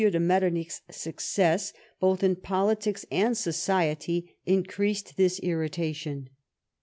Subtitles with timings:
[0.01, 6.27] do Jletternicli's success, both in politics and society, increased this irritation.